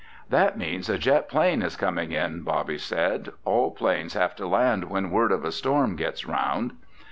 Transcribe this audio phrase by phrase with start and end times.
[0.31, 3.29] "That means a jet plane is coming in," Bobby said.
[3.45, 6.71] "All planes have to land when word of a storm gets around."